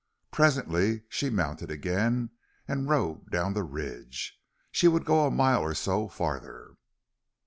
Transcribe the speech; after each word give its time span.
Presently 0.31 1.03
she 1.09 1.29
mounted 1.29 1.69
again 1.69 2.31
and 2.67 2.89
rode 2.89 3.29
down 3.29 3.53
the 3.53 3.61
ridge. 3.61 4.35
She 4.71 4.87
would 4.87 5.05
go 5.05 5.27
a 5.27 5.29
mile 5.29 5.61
or 5.61 5.75
so 5.75 6.07
farther. 6.07 6.75